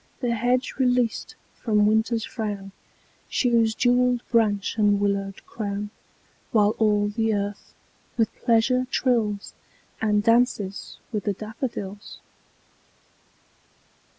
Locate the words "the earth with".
7.09-8.33